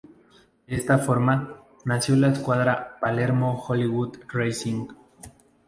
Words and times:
De 0.65 0.75
esta 0.75 0.97
forma, 0.97 1.57
nació 1.85 2.15
la 2.15 2.31
escuadra 2.31 2.97
"Palermo 2.99 3.63
Hollywood 3.63 4.17
Racing". 4.29 4.87